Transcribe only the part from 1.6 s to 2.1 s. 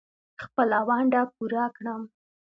کړم.